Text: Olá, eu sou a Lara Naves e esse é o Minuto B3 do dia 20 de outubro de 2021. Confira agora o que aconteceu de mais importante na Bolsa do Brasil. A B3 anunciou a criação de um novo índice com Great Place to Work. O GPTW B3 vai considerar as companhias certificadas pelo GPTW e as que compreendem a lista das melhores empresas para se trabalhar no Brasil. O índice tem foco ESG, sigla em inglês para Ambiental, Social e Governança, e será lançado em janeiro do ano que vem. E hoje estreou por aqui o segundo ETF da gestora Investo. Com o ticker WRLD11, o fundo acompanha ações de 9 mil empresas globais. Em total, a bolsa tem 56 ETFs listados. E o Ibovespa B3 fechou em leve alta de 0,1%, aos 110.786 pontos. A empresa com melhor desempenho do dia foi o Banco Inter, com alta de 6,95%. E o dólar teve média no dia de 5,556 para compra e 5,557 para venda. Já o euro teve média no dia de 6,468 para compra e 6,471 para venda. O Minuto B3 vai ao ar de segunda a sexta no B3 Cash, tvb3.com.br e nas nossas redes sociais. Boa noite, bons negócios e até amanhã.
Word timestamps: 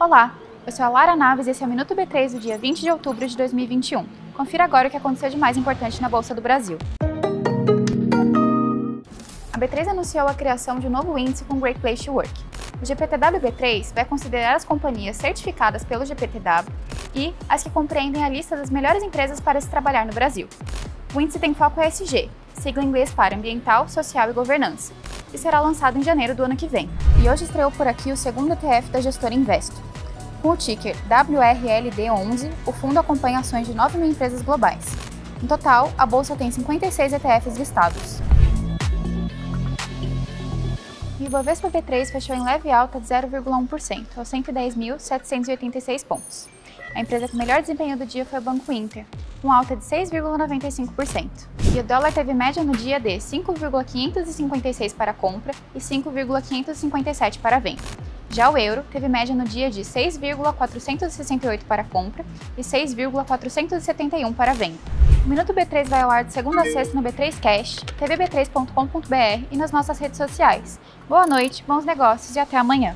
Olá, 0.00 0.34
eu 0.64 0.72
sou 0.72 0.82
a 0.86 0.88
Lara 0.88 1.14
Naves 1.14 1.46
e 1.46 1.50
esse 1.50 1.62
é 1.62 1.66
o 1.66 1.68
Minuto 1.68 1.94
B3 1.94 2.32
do 2.32 2.38
dia 2.38 2.56
20 2.56 2.80
de 2.80 2.90
outubro 2.90 3.26
de 3.26 3.36
2021. 3.36 4.06
Confira 4.34 4.64
agora 4.64 4.88
o 4.88 4.90
que 4.90 4.96
aconteceu 4.96 5.28
de 5.28 5.36
mais 5.36 5.58
importante 5.58 6.00
na 6.00 6.08
Bolsa 6.08 6.34
do 6.34 6.40
Brasil. 6.40 6.78
A 9.52 9.58
B3 9.58 9.88
anunciou 9.88 10.26
a 10.26 10.32
criação 10.32 10.78
de 10.78 10.86
um 10.86 10.90
novo 10.90 11.18
índice 11.18 11.44
com 11.44 11.60
Great 11.60 11.78
Place 11.78 12.06
to 12.06 12.12
Work. 12.12 12.32
O 12.80 12.86
GPTW 12.86 13.38
B3 13.38 13.92
vai 13.92 14.06
considerar 14.06 14.56
as 14.56 14.64
companhias 14.64 15.18
certificadas 15.18 15.84
pelo 15.84 16.06
GPTW 16.06 16.72
e 17.14 17.34
as 17.50 17.62
que 17.62 17.68
compreendem 17.68 18.24
a 18.24 18.30
lista 18.30 18.56
das 18.56 18.70
melhores 18.70 19.02
empresas 19.02 19.40
para 19.40 19.60
se 19.60 19.68
trabalhar 19.68 20.06
no 20.06 20.14
Brasil. 20.14 20.48
O 21.14 21.20
índice 21.20 21.38
tem 21.38 21.52
foco 21.52 21.82
ESG, 21.82 22.30
sigla 22.54 22.82
em 22.82 22.86
inglês 22.86 23.12
para 23.12 23.36
Ambiental, 23.36 23.88
Social 23.88 24.30
e 24.30 24.32
Governança, 24.32 24.94
e 25.32 25.38
será 25.38 25.60
lançado 25.60 25.98
em 25.98 26.02
janeiro 26.02 26.34
do 26.34 26.44
ano 26.44 26.56
que 26.56 26.66
vem. 26.66 26.88
E 27.22 27.28
hoje 27.28 27.44
estreou 27.44 27.70
por 27.70 27.86
aqui 27.86 28.12
o 28.12 28.16
segundo 28.16 28.52
ETF 28.52 28.90
da 28.90 29.00
gestora 29.00 29.34
Investo. 29.34 29.76
Com 30.42 30.50
o 30.50 30.56
ticker 30.56 30.96
WRLD11, 31.08 32.50
o 32.64 32.72
fundo 32.72 32.98
acompanha 32.98 33.40
ações 33.40 33.66
de 33.66 33.74
9 33.74 33.98
mil 33.98 34.08
empresas 34.08 34.42
globais. 34.42 34.86
Em 35.42 35.46
total, 35.46 35.92
a 35.96 36.06
bolsa 36.06 36.36
tem 36.36 36.50
56 36.50 37.12
ETFs 37.12 37.56
listados. 37.56 38.20
E 41.18 41.24
o 41.24 41.26
Ibovespa 41.26 41.68
B3 41.68 42.12
fechou 42.12 42.36
em 42.36 42.44
leve 42.44 42.70
alta 42.70 43.00
de 43.00 43.06
0,1%, 43.06 44.06
aos 44.16 44.28
110.786 44.30 46.04
pontos. 46.04 46.48
A 46.94 47.00
empresa 47.00 47.28
com 47.28 47.36
melhor 47.36 47.60
desempenho 47.60 47.96
do 47.96 48.06
dia 48.06 48.24
foi 48.24 48.38
o 48.38 48.42
Banco 48.42 48.72
Inter, 48.72 49.04
com 49.40 49.52
alta 49.52 49.76
de 49.76 49.84
6,95%. 49.84 51.28
E 51.74 51.78
o 51.78 51.82
dólar 51.82 52.12
teve 52.12 52.32
média 52.32 52.62
no 52.62 52.76
dia 52.76 52.98
de 52.98 53.20
5,556 53.20 54.92
para 54.92 55.12
compra 55.12 55.52
e 55.74 55.80
5,557 55.80 57.38
para 57.38 57.58
venda. 57.58 57.82
Já 58.30 58.50
o 58.50 58.58
euro 58.58 58.84
teve 58.90 59.08
média 59.08 59.34
no 59.34 59.44
dia 59.44 59.70
de 59.70 59.84
6,468 59.84 61.64
para 61.64 61.84
compra 61.84 62.24
e 62.56 62.64
6,471 62.64 64.32
para 64.32 64.52
venda. 64.52 64.78
O 65.24 65.28
Minuto 65.28 65.52
B3 65.52 65.88
vai 65.88 66.02
ao 66.02 66.10
ar 66.10 66.24
de 66.24 66.32
segunda 66.32 66.62
a 66.62 66.64
sexta 66.64 66.94
no 66.94 67.02
B3 67.02 67.38
Cash, 67.40 67.84
tvb3.com.br 67.98 69.46
e 69.50 69.56
nas 69.56 69.72
nossas 69.72 69.98
redes 69.98 70.16
sociais. 70.16 70.78
Boa 71.08 71.26
noite, 71.26 71.64
bons 71.66 71.84
negócios 71.84 72.34
e 72.36 72.38
até 72.38 72.56
amanhã. 72.56 72.94